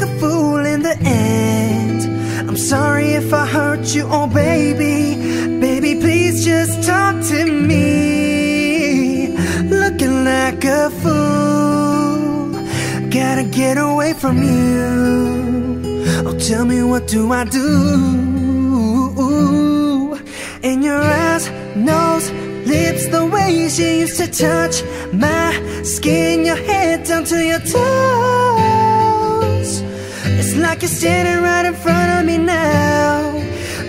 like 0.00 0.08
a 0.08 0.18
fool 0.18 0.64
in 0.64 0.82
the 0.82 0.96
end. 1.04 2.02
I'm 2.48 2.56
sorry 2.56 3.12
if 3.12 3.32
I 3.32 3.46
hurt 3.46 3.94
you, 3.94 4.06
oh 4.10 4.26
baby. 4.26 5.14
Baby, 5.60 6.00
please 6.00 6.44
just 6.44 6.82
talk 6.86 7.16
to 7.26 7.44
me. 7.46 9.36
Looking 9.68 10.24
like 10.24 10.64
a 10.64 10.90
fool. 10.90 12.50
Gotta 13.10 13.44
get 13.44 13.76
away 13.76 14.12
from 14.14 14.42
you. 14.42 16.04
Oh, 16.26 16.38
tell 16.38 16.64
me 16.64 16.82
what 16.82 17.06
do 17.06 17.32
I 17.32 17.44
do? 17.44 17.68
In 20.62 20.82
your 20.82 21.00
eyes, 21.00 21.50
nose, 21.74 22.30
lips, 22.66 23.06
the 23.08 23.24
way 23.26 23.68
she 23.68 24.00
used 24.00 24.18
to 24.18 24.26
touch 24.26 24.82
my 25.12 25.52
skin, 25.82 26.44
your 26.44 26.56
head 26.56 27.04
down 27.06 27.24
to 27.24 27.44
your 27.44 27.60
toes. 27.60 28.49
It's 30.52 30.58
like 30.58 30.82
you're 30.82 30.88
standing 30.88 31.44
right 31.44 31.64
in 31.64 31.74
front 31.74 32.10
of 32.18 32.26
me 32.26 32.36
now. 32.36 33.30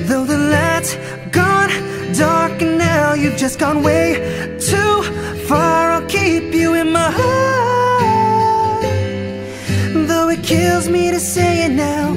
Though 0.07 0.25
the 0.25 0.37
light's 0.37 0.93
gone 1.31 1.71
dark 2.13 2.61
and 2.61 2.77
now 2.77 3.15
you've 3.15 3.35
just 3.35 3.57
gone 3.57 3.81
way 3.81 4.13
too 4.59 5.01
far. 5.47 5.89
I'll 5.93 6.05
keep 6.05 6.53
you 6.53 6.75
in 6.75 6.91
my 6.91 7.09
heart. 7.19 8.83
Though 10.07 10.29
it 10.29 10.43
kills 10.43 10.87
me 10.87 11.09
to 11.09 11.19
say 11.19 11.65
it 11.65 11.71
now, 11.71 12.13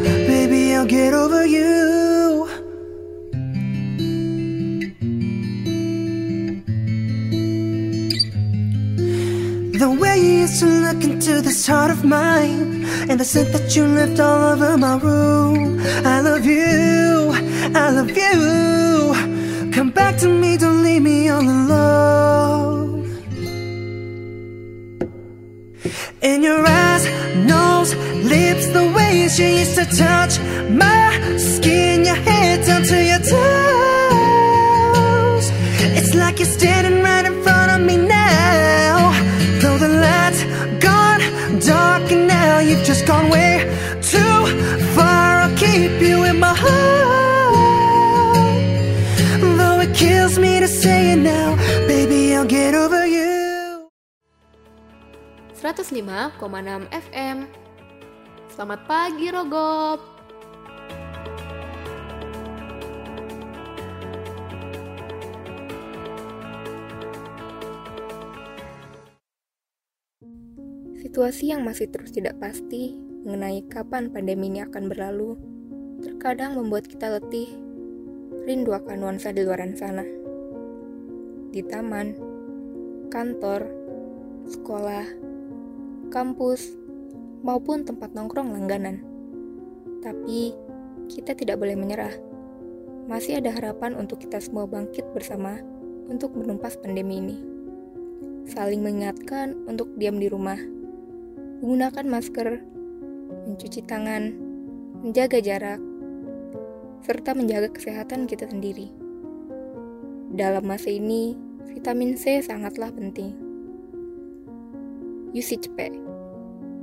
into 11.35 11.49
this 11.49 11.67
heart 11.67 11.91
of 11.91 12.05
mine 12.05 12.85
And 13.09 13.19
the 13.19 13.25
scent 13.25 13.53
that 13.53 13.75
you 13.75 13.87
left 13.87 14.21
all 14.21 14.53
over 14.53 14.77
my 14.79 14.97
room. 14.99 15.81
I 16.05 16.21
love 16.21 16.45
you, 16.45 17.33
I 17.75 17.91
love 17.91 18.11
you. 18.11 19.73
Come 19.73 19.91
back 19.91 20.17
to 20.19 20.29
me, 20.29 20.57
don't 20.57 20.83
leave 20.83 21.03
me 21.03 21.29
all 21.29 21.43
alone. 21.43 23.05
In 26.23 26.43
your 26.43 26.65
eyes, 26.67 27.05
nose, 27.53 27.95
lips 28.33 28.67
The 28.69 28.85
way 28.97 29.29
she 29.29 29.59
used 29.61 29.77
to 29.81 29.85
touch 29.85 30.39
my 30.71 31.11
skin 31.37 32.05
Your 32.05 32.21
head 32.29 32.67
down 32.67 32.83
to 32.83 32.99
your 33.11 33.23
toes. 33.33 33.35
It's 35.99 36.15
like 36.15 36.39
you're 36.39 36.55
105,6 55.55 56.35
FM. 56.91 57.47
Selamat 58.51 58.81
pagi, 58.91 59.31
Rogop. 59.31 60.03
Situasi 70.99 71.55
yang 71.55 71.63
masih 71.63 71.87
terus 71.95 72.11
tidak 72.11 72.35
pasti 72.43 72.99
mengenai 73.23 73.63
kapan 73.71 74.11
pandemi 74.11 74.51
ini 74.51 74.67
akan 74.67 74.91
berlalu, 74.91 75.39
terkadang 76.03 76.59
membuat 76.59 76.91
kita 76.91 77.07
letih, 77.15 77.47
rindu 78.43 78.75
akan 78.75 79.07
nuansa 79.07 79.31
di 79.31 79.47
luar 79.47 79.63
sana. 79.79 80.03
Di 81.55 81.63
taman, 81.63 82.19
kantor, 83.15 83.71
sekolah, 84.51 85.24
kampus, 86.15 86.79
maupun 87.43 87.83
tempat 87.83 88.15
nongkrong 88.15 88.55
langganan. 88.55 89.03
Tapi, 89.99 90.55
kita 91.11 91.35
tidak 91.35 91.59
boleh 91.59 91.75
menyerah. 91.75 92.15
Masih 93.11 93.43
ada 93.43 93.51
harapan 93.51 93.99
untuk 93.99 94.23
kita 94.23 94.39
semua 94.39 94.65
bangkit 94.65 95.05
bersama 95.11 95.59
untuk 96.07 96.39
menumpas 96.39 96.79
pandemi 96.79 97.19
ini. 97.19 97.39
Saling 98.47 98.81
mengingatkan 98.81 99.59
untuk 99.67 99.91
diam 99.99 100.17
di 100.23 100.31
rumah, 100.31 100.57
menggunakan 101.61 102.07
masker, 102.07 102.63
mencuci 103.51 103.83
tangan, 103.85 104.33
menjaga 105.03 105.43
jarak, 105.43 105.81
serta 107.05 107.37
menjaga 107.37 107.69
kesehatan 107.75 108.25
kita 108.25 108.49
sendiri. 108.49 108.89
Dalam 110.33 110.65
masa 110.65 110.89
ini, 110.89 111.37
vitamin 111.69 112.17
C 112.17 112.41
sangatlah 112.41 112.93
penting. 112.93 113.37
UCCP 115.35 116.04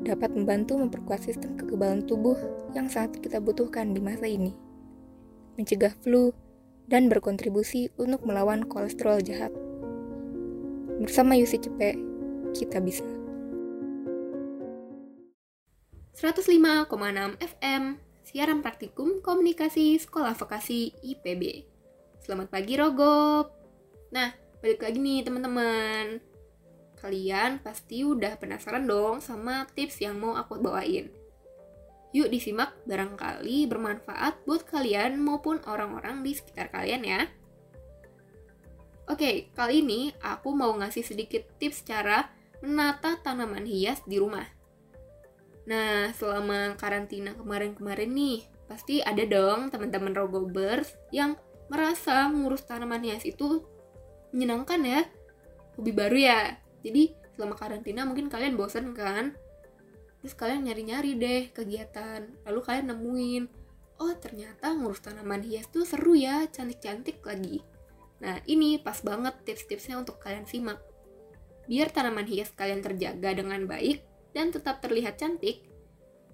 dapat 0.02 0.34
membantu 0.34 0.82
memperkuat 0.82 1.22
sistem 1.22 1.54
kekebalan 1.58 2.06
tubuh 2.10 2.38
yang 2.74 2.90
sangat 2.90 3.22
kita 3.22 3.38
butuhkan 3.38 3.94
di 3.94 4.02
masa 4.02 4.26
ini, 4.26 4.54
mencegah 5.58 5.94
flu, 6.02 6.34
dan 6.90 7.08
berkontribusi 7.08 7.94
untuk 8.02 8.26
melawan 8.26 8.66
kolesterol 8.66 9.22
jahat. 9.22 9.54
Bersama 11.02 11.38
UCCP, 11.38 11.98
kita 12.58 12.82
bisa. 12.82 13.06
105,6 16.18 16.86
FM, 17.40 17.98
siaran 18.22 18.60
praktikum 18.62 19.24
komunikasi 19.24 19.98
sekolah 19.98 20.38
vokasi 20.38 20.94
IPB. 21.02 21.66
Selamat 22.22 22.54
pagi 22.54 22.78
Rogop. 22.78 23.50
Nah, 24.14 24.30
balik 24.62 24.86
lagi 24.86 25.02
nih 25.02 25.26
teman-teman. 25.26 26.31
Kalian 27.02 27.58
pasti 27.66 28.06
udah 28.06 28.38
penasaran 28.38 28.86
dong 28.86 29.26
sama 29.26 29.66
tips 29.74 30.06
yang 30.06 30.22
mau 30.22 30.38
aku 30.38 30.62
bawain. 30.62 31.10
Yuk 32.14 32.30
disimak 32.30 32.78
barangkali 32.86 33.66
bermanfaat 33.66 34.46
buat 34.46 34.70
kalian 34.70 35.18
maupun 35.18 35.58
orang-orang 35.66 36.22
di 36.22 36.38
sekitar 36.38 36.70
kalian 36.70 37.02
ya. 37.02 37.22
Oke, 39.10 39.50
kali 39.58 39.82
ini 39.82 40.14
aku 40.22 40.54
mau 40.54 40.72
ngasih 40.78 41.02
sedikit 41.02 41.42
tips 41.58 41.84
cara 41.84 42.30
menata 42.62 43.18
tanaman 43.20 43.66
hias 43.66 44.06
di 44.06 44.22
rumah. 44.22 44.46
Nah, 45.66 46.14
selama 46.14 46.78
karantina 46.78 47.34
kemarin-kemarin 47.34 48.12
nih, 48.14 48.46
pasti 48.70 49.02
ada 49.02 49.26
dong 49.26 49.74
teman-teman 49.74 50.14
rogobers 50.14 50.94
yang 51.10 51.36
merasa 51.68 52.30
ngurus 52.30 52.68
tanaman 52.68 53.02
hias 53.02 53.26
itu 53.26 53.66
menyenangkan 54.32 54.80
ya. 54.84 55.02
Hobi 55.76 55.92
baru 55.92 56.18
ya. 56.18 56.40
Jadi, 56.82 57.13
selama 57.38 57.56
karantina 57.58 58.04
mungkin 58.04 58.28
kalian 58.28 58.58
bosan 58.58 58.94
kan? 58.98 59.38
Terus 60.22 60.34
kalian 60.38 60.70
nyari-nyari 60.70 61.17
deh 61.17 61.44
kegiatan. 61.50 62.30
Lalu 62.46 62.60
kalian 62.62 62.94
nemuin, 62.94 63.44
oh 64.02 64.13
ternyata 64.17 64.74
ngurus 64.74 65.02
tanaman 65.02 65.41
hias 65.41 65.70
tuh 65.70 65.86
seru 65.86 66.13
ya, 66.13 66.46
cantik-cantik 66.50 67.22
lagi. 67.26 67.62
Nah, 68.22 68.38
ini 68.46 68.78
pas 68.78 69.02
banget 69.02 69.34
tips-tipsnya 69.46 69.98
untuk 69.98 70.22
kalian 70.22 70.46
simak. 70.46 70.78
Biar 71.65 71.89
tanaman 71.89 72.30
hias 72.30 72.54
kalian 72.54 72.86
terjaga 72.86 73.34
dengan 73.34 73.65
baik 73.65 74.06
dan 74.34 74.54
tetap 74.54 74.82
terlihat 74.82 75.17
cantik, 75.17 75.65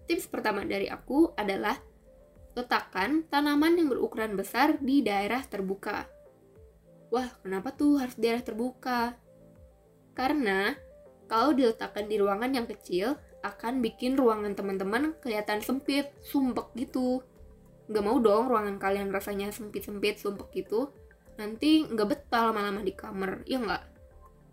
tips 0.07 0.27
pertama 0.27 0.67
dari 0.67 0.91
aku 0.91 1.31
adalah 1.35 1.79
letakkan 2.57 3.23
tanaman 3.31 3.77
yang 3.79 3.87
berukuran 3.87 4.33
besar 4.35 4.81
di 4.83 4.99
daerah 4.99 5.43
terbuka. 5.45 6.09
Wah, 7.07 7.29
kenapa 7.39 7.71
tuh 7.71 8.03
harus 8.03 8.19
daerah 8.19 8.43
terbuka? 8.43 9.15
Karena 10.17 10.73
kalau 11.29 11.53
diletakkan 11.53 12.09
di 12.09 12.17
ruangan 12.17 12.49
yang 12.57 12.65
kecil, 12.65 13.13
akan 13.45 13.85
bikin 13.85 14.17
ruangan 14.17 14.57
teman-teman 14.57 15.13
kelihatan 15.21 15.61
sempit, 15.61 16.09
sumpek 16.25 16.73
gitu. 16.73 17.21
Gak 17.87 18.01
mau 18.01 18.17
dong 18.17 18.49
ruangan 18.49 18.81
kalian 18.81 19.13
rasanya 19.13 19.53
sempit-sempit, 19.53 20.17
sumpek 20.17 20.49
gitu 20.57 20.89
nanti 21.37 21.85
nggak 21.85 22.07
betah 22.09 22.49
lama-lama 22.49 22.81
di 22.81 22.93
kamar, 22.97 23.45
ya 23.45 23.61
nggak? 23.61 23.83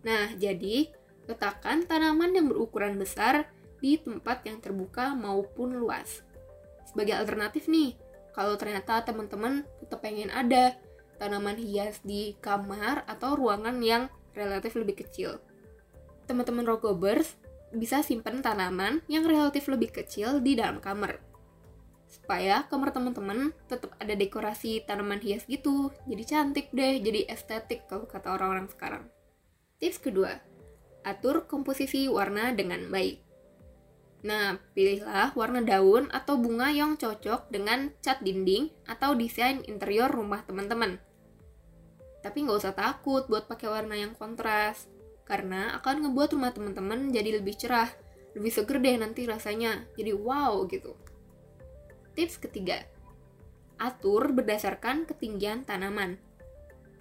Nah, 0.05 0.37
jadi 0.37 0.93
letakkan 1.25 1.89
tanaman 1.89 2.37
yang 2.37 2.47
berukuran 2.47 2.95
besar 3.01 3.49
di 3.81 3.97
tempat 3.97 4.45
yang 4.45 4.61
terbuka 4.61 5.17
maupun 5.17 5.73
luas. 5.73 6.21
Sebagai 6.85 7.17
alternatif 7.17 7.65
nih, 7.65 7.97
kalau 8.37 8.53
ternyata 8.55 9.01
teman-teman 9.01 9.65
tetap 9.81 10.05
pengen 10.05 10.29
ada 10.29 10.77
tanaman 11.17 11.57
hias 11.57 11.97
di 12.05 12.37
kamar 12.37 13.03
atau 13.09 13.33
ruangan 13.33 13.81
yang 13.81 14.07
relatif 14.37 14.77
lebih 14.77 15.01
kecil. 15.01 15.41
Teman-teman 16.25 16.65
rogobers 16.65 17.37
bisa 17.69 18.01
simpan 18.01 18.41
tanaman 18.41 19.01
yang 19.05 19.25
relatif 19.25 19.69
lebih 19.69 19.93
kecil 19.93 20.41
di 20.41 20.57
dalam 20.57 20.81
kamar. 20.81 21.21
Supaya 22.09 22.65
kamar 22.69 22.93
teman-teman 22.93 23.53
tetap 23.69 23.93
ada 24.01 24.13
dekorasi 24.17 24.81
tanaman 24.85 25.21
hias 25.21 25.45
gitu. 25.45 25.93
Jadi 26.09 26.23
cantik 26.25 26.67
deh 26.73 27.01
jadi 27.01 27.29
estetik 27.29 27.85
kalau 27.85 28.09
kata 28.09 28.33
orang-orang 28.33 28.69
sekarang. 28.71 29.03
Tips 29.77 29.99
kedua 30.01 30.55
atur 31.05 31.45
komposisi 31.45 32.09
warna 32.09 32.49
dengan 32.51 32.89
baik. 32.89 33.21
Nah 34.25 34.57
pilihlah 34.73 35.37
warna 35.37 35.61
daun 35.61 36.09
atau 36.09 36.41
bunga 36.41 36.73
yang 36.73 36.97
cocok 36.97 37.53
dengan 37.53 37.93
cat 38.01 38.25
dinding 38.25 38.73
atau 38.89 39.13
desain 39.13 39.61
interior 39.69 40.09
rumah 40.09 40.41
teman-teman. 40.41 40.97
Tapi 42.25 42.37
nggak 42.41 42.57
usah 42.57 42.73
takut 42.73 43.29
buat 43.29 43.45
pakai 43.45 43.69
warna 43.69 43.93
yang 43.93 44.17
kontras 44.17 44.89
karena 45.25 45.75
akan 45.81 46.05
ngebuat 46.05 46.37
rumah 46.37 46.53
teman-teman 46.53 47.09
jadi 47.09 47.41
lebih 47.41 47.57
cerah 47.57 47.89
lebih 48.37 48.51
seger 48.53 48.77
deh 48.79 48.95
nanti 49.01 49.25
rasanya 49.25 49.83
jadi 49.97 50.13
wow 50.13 50.63
gitu 50.69 50.93
Tips 52.15 52.39
ketiga, 52.39 52.79
atur 53.75 54.31
berdasarkan 54.31 55.03
ketinggian 55.03 55.67
tanaman. 55.67 56.15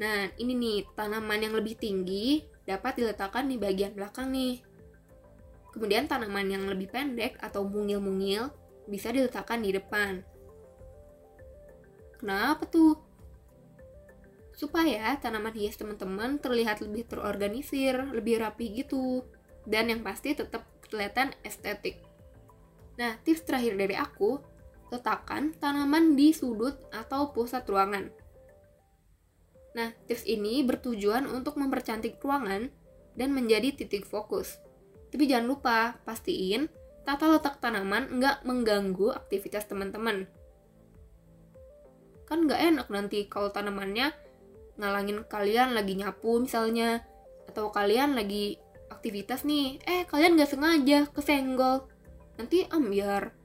Nah, 0.03 0.27
ini 0.43 0.59
nih, 0.59 0.79
tanaman 0.99 1.39
yang 1.39 1.55
lebih 1.55 1.79
tinggi 1.79 2.43
dapat 2.67 2.99
diletakkan 2.99 3.47
di 3.47 3.55
bagian 3.55 3.95
belakang 3.95 4.35
nih. 4.35 4.59
Kemudian 5.71 6.11
tanaman 6.11 6.51
yang 6.51 6.67
lebih 6.67 6.91
pendek 6.91 7.39
atau 7.39 7.63
mungil-mungil 7.63 8.51
bisa 8.91 9.15
diletakkan 9.15 9.63
di 9.63 9.71
depan. 9.71 10.19
Kenapa 12.19 12.67
tuh? 12.67 12.99
Supaya 14.65 15.13
tanaman 15.21 15.53
hias 15.53 15.77
teman-teman 15.77 16.41
terlihat 16.41 16.81
lebih 16.81 17.05
terorganisir, 17.05 18.01
lebih 18.17 18.41
rapi 18.41 18.81
gitu. 18.81 19.21
Dan 19.69 19.93
yang 19.93 20.01
pasti 20.01 20.33
tetap 20.33 20.65
kelihatan 20.89 21.37
estetik. 21.45 22.01
Nah, 22.97 23.21
tips 23.21 23.45
terakhir 23.45 23.77
dari 23.77 23.93
aku, 23.93 24.41
letakkan 24.89 25.53
tanaman 25.61 26.17
di 26.17 26.33
sudut 26.33 26.81
atau 26.97 27.29
pusat 27.37 27.69
ruangan. 27.69 28.09
Nah, 29.77 29.93
tips 30.09 30.25
ini 30.25 30.65
bertujuan 30.65 31.29
untuk 31.29 31.61
mempercantik 31.61 32.17
ruangan 32.25 32.73
dan 33.13 33.37
menjadi 33.37 33.77
titik 33.77 34.09
fokus. 34.09 34.57
Tapi 35.13 35.29
jangan 35.29 35.47
lupa, 35.51 35.99
pastiin 36.09 36.73
tata 37.05 37.29
letak 37.29 37.61
tanaman 37.61 38.17
nggak 38.17 38.49
mengganggu 38.49 39.13
aktivitas 39.13 39.69
teman-teman. 39.69 40.25
Kan 42.25 42.49
nggak 42.49 42.61
enak 42.73 42.89
nanti 42.89 43.29
kalau 43.29 43.53
tanamannya 43.53 44.24
ngalangin 44.79 45.23
kalian 45.27 45.73
lagi 45.75 45.95
nyapu 45.99 46.43
misalnya, 46.43 47.03
atau 47.51 47.71
kalian 47.71 48.19
lagi 48.19 48.59
aktivitas 48.91 49.47
nih, 49.47 49.79
eh 49.87 50.03
kalian 50.09 50.39
nggak 50.39 50.51
sengaja 50.51 50.99
kesenggol, 51.15 51.87
nanti 52.39 52.67
ambiar 52.71 53.45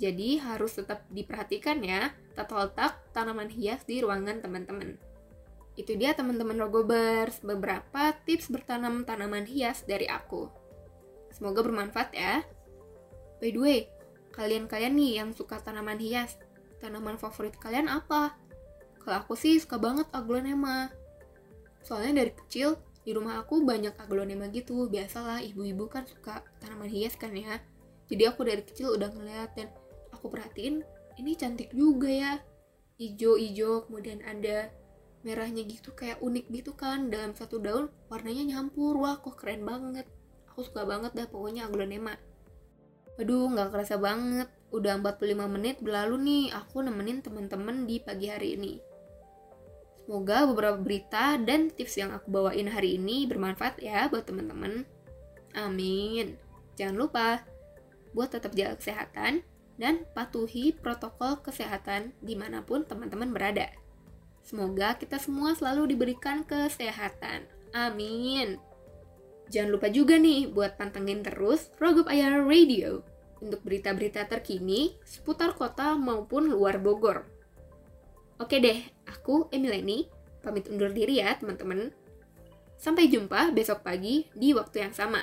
jadi 0.00 0.40
harus 0.40 0.80
tetap 0.80 1.04
diperhatikan 1.12 1.84
ya 1.84 2.16
tata 2.32 2.56
letak 2.56 2.96
tanaman 3.12 3.52
hias 3.52 3.84
di 3.84 4.00
ruangan 4.00 4.40
teman-teman. 4.40 4.96
Itu 5.76 5.92
dia 5.92 6.16
teman-teman 6.16 6.56
Rogobers, 6.56 7.44
beberapa 7.44 8.16
tips 8.24 8.48
bertanam 8.48 9.04
tanaman 9.04 9.44
hias 9.44 9.84
dari 9.84 10.08
aku. 10.08 10.48
Semoga 11.36 11.60
bermanfaat 11.60 12.10
ya. 12.16 12.40
By 13.44 13.52
the 13.52 13.60
way, 13.60 13.80
kalian-kalian 14.32 14.96
nih 14.96 15.12
yang 15.20 15.30
suka 15.36 15.60
tanaman 15.60 16.00
hias, 16.00 16.40
tanaman 16.80 17.20
favorit 17.20 17.52
kalian 17.60 17.92
apa? 17.92 18.32
Kalau 19.00 19.16
aku 19.24 19.32
sih 19.32 19.56
suka 19.56 19.80
banget 19.80 20.06
aglonema. 20.12 20.92
Soalnya 21.80 22.24
dari 22.24 22.32
kecil 22.36 22.76
di 23.00 23.16
rumah 23.16 23.40
aku 23.40 23.64
banyak 23.64 23.96
aglonema 23.96 24.52
gitu. 24.52 24.86
Biasalah 24.92 25.40
ibu-ibu 25.40 25.88
kan 25.88 26.04
suka 26.04 26.44
tanaman 26.60 26.92
hias 26.92 27.16
kan 27.16 27.32
ya. 27.32 27.64
Jadi 28.12 28.22
aku 28.28 28.44
dari 28.44 28.60
kecil 28.60 28.92
udah 28.92 29.08
ngeliatin 29.08 29.70
aku 30.12 30.28
perhatiin 30.28 30.84
ini 31.16 31.32
cantik 31.32 31.72
juga 31.72 32.10
ya. 32.12 32.32
Ijo-ijo 33.00 33.88
kemudian 33.88 34.20
ada 34.20 34.68
merahnya 35.24 35.64
gitu 35.64 35.96
kayak 35.96 36.20
unik 36.20 36.52
gitu 36.52 36.76
kan. 36.76 37.08
Dalam 37.08 37.32
satu 37.32 37.56
daun 37.56 37.88
warnanya 38.12 38.44
nyampur. 38.44 39.00
Wah 39.00 39.16
kok 39.16 39.40
keren 39.40 39.64
banget. 39.64 40.04
Aku 40.52 40.60
suka 40.60 40.84
banget 40.84 41.16
dah 41.16 41.24
pokoknya 41.24 41.72
aglonema. 41.72 42.20
Aduh 43.16 43.48
nggak 43.48 43.72
kerasa 43.72 43.96
banget. 43.96 44.52
Udah 44.76 45.00
45 45.00 45.48
menit 45.48 45.80
berlalu 45.80 46.16
nih 46.20 46.44
aku 46.52 46.84
nemenin 46.84 47.24
teman-teman 47.24 47.88
di 47.88 47.98
pagi 47.98 48.30
hari 48.30 48.54
ini 48.60 48.89
Semoga 50.10 50.42
beberapa 50.42 50.74
berita 50.74 51.38
dan 51.38 51.70
tips 51.70 51.94
yang 51.94 52.10
aku 52.10 52.34
bawain 52.34 52.66
hari 52.66 52.98
ini 52.98 53.30
bermanfaat 53.30 53.78
ya 53.78 54.10
buat 54.10 54.26
teman-teman. 54.26 54.82
Amin. 55.54 56.34
Jangan 56.74 56.98
lupa 56.98 57.46
buat 58.10 58.34
tetap 58.34 58.50
jaga 58.58 58.74
kesehatan 58.74 59.46
dan 59.78 60.02
patuhi 60.10 60.74
protokol 60.74 61.38
kesehatan 61.46 62.10
di 62.26 62.34
mana 62.34 62.58
pun 62.58 62.82
teman-teman 62.82 63.30
berada. 63.30 63.70
Semoga 64.42 64.98
kita 64.98 65.22
semua 65.22 65.54
selalu 65.54 65.94
diberikan 65.94 66.42
kesehatan. 66.42 67.46
Amin. 67.70 68.58
Jangan 69.46 69.78
lupa 69.78 69.94
juga 69.94 70.18
nih 70.18 70.50
buat 70.50 70.74
pantengin 70.74 71.22
terus 71.22 71.70
Rogop 71.78 72.10
Ayar 72.10 72.34
Radio 72.42 73.06
untuk 73.38 73.62
berita-berita 73.62 74.26
terkini 74.26 74.98
seputar 75.06 75.54
kota 75.54 75.94
maupun 75.94 76.50
luar 76.50 76.82
Bogor. 76.82 77.30
Oke 78.40 78.56
deh, 78.56 78.80
aku 79.04 79.52
Emileni, 79.52 80.08
pamit 80.40 80.64
undur 80.72 80.88
diri 80.90 81.20
ya 81.20 81.36
teman-teman. 81.36 81.92
Sampai 82.80 83.12
jumpa 83.12 83.52
besok 83.52 83.84
pagi 83.84 84.26
di 84.32 84.56
waktu 84.56 84.88
yang 84.88 84.96
sama. 84.96 85.20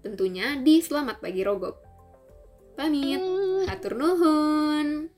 Tentunya 0.00 0.54
di 0.62 0.78
Selamat 0.78 1.18
Pagi 1.18 1.42
Rogop. 1.42 1.82
Pamit. 2.78 3.18
Hatur 3.66 3.98
nuhun. 3.98 5.11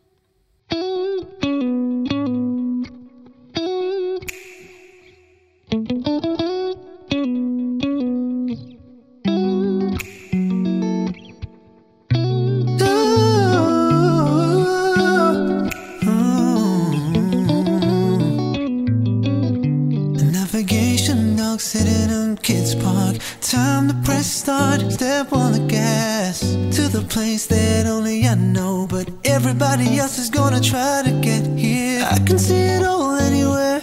Kids 22.95 23.41
park 23.41 23.41
time 23.41 23.89
to 23.89 23.95
press 24.05 24.27
start 24.27 24.81
step 24.93 25.33
on 25.33 25.53
the 25.53 25.67
gas. 25.69 26.41
To 26.77 26.89
the 26.89 27.05
place 27.09 27.47
that 27.47 27.87
only 27.87 28.27
I 28.27 28.35
know 28.35 28.87
but 28.89 29.09
everybody 29.25 29.99
else 29.99 30.19
is 30.19 30.31
gonna 30.31 30.61
try 30.61 31.03
to 31.05 31.13
get 31.21 31.47
here. 31.59 32.07
I 32.11 32.19
can 32.19 32.39
see 32.39 32.65
it 32.77 32.85
all 32.85 33.17
anywhere 33.17 33.83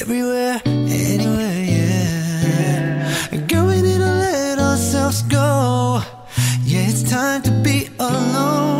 everywhere 0.00 0.60
anywhere 0.64 1.64
yeah. 1.74 3.36
Girl 3.48 3.66
we 3.66 3.82
need 3.82 3.98
to 3.98 4.12
let 4.26 4.58
ourselves 4.58 5.22
go. 5.22 6.02
Yeah 6.64 6.88
it's 6.88 7.02
time 7.10 7.42
to 7.42 7.50
be 7.62 7.88
alone 7.98 8.71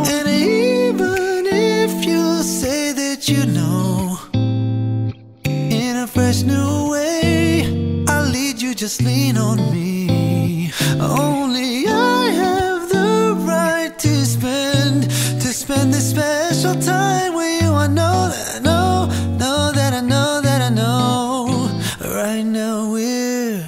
just 8.83 9.01
lean 9.01 9.38
on 9.38 9.59
me. 9.71 10.73
Only 10.99 11.87
I 11.87 12.31
have 12.42 12.88
the 12.88 13.33
right 13.47 13.97
to 13.97 14.27
spend, 14.27 15.05
to 15.05 15.49
spend 15.53 15.95
this 15.95 16.11
special 16.11 16.75
time 16.75 17.33
with 17.35 17.62
you. 17.62 17.71
I 17.71 17.87
know 17.87 18.29
that 18.35 18.57
I 18.57 18.59
know, 18.59 19.07
know 19.38 19.71
that 19.71 19.92
I 19.92 20.01
know 20.01 20.40
that 20.42 20.62
I 20.62 20.71
know. 20.75 21.71
Right 22.01 22.42
now 22.42 22.90
we're 22.90 23.64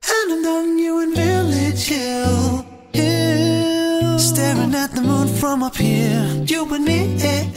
Anandong, 0.00 0.78
you 0.78 1.02
in 1.02 1.14
Village 1.16 1.84
Hill, 1.84 2.64
Hill. 2.92 4.16
Staring 4.20 4.76
at 4.76 4.92
the 4.92 5.00
moon 5.00 5.26
from 5.26 5.64
up 5.64 5.74
here. 5.74 6.44
You 6.46 6.72
and 6.72 6.84
me, 6.84 7.20
eh, 7.20 7.51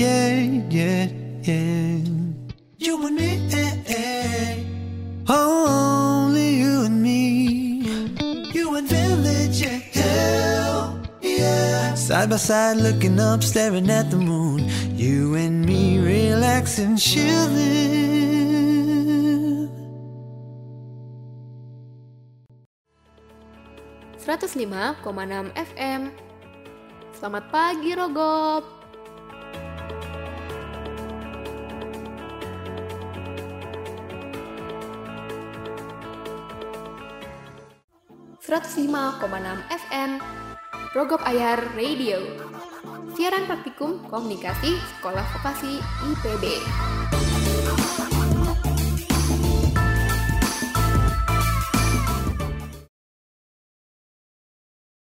yeah, 0.00 0.32
yeah, 0.70 1.06
yeah. 1.44 2.00
You 2.78 3.06
and 3.06 3.16
me, 3.16 3.36
eh, 3.52 3.76
eh. 3.86 4.64
Only 5.28 6.56
you 6.56 6.88
and 6.88 7.02
me. 7.02 7.84
You 8.56 8.76
and 8.76 8.88
Village 8.88 9.60
Hill, 9.60 11.04
yeah. 11.20 11.94
Side 11.94 12.30
by 12.30 12.36
side, 12.36 12.78
looking 12.78 13.20
up, 13.20 13.44
staring 13.44 13.90
at 13.90 14.10
the 14.10 14.16
moon. 14.16 14.64
You 14.96 15.34
and 15.34 15.66
me, 15.66 15.98
relaxing, 15.98 16.96
chilling. 16.96 18.40
105,6 24.24 25.52
FM 25.56 26.12
Selamat 27.10 27.44
pagi 27.52 27.92
Rogop. 27.92 28.79
105,6 38.50 39.22
FM 39.70 40.18
Rogop 40.90 41.22
Ayar 41.22 41.62
Radio. 41.78 42.18
Siaran 43.14 43.46
Praktikum 43.46 44.02
Komunikasi 44.10 44.74
Sekolah 44.74 45.22
Vokasi 45.38 45.78
IPB 46.10 46.58